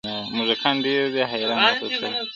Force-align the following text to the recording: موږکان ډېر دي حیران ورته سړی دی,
موږکان 0.35 0.75
ډېر 0.85 1.03
دي 1.13 1.23
حیران 1.31 1.59
ورته 1.63 1.85
سړی 1.99 2.09
دی, 2.15 2.23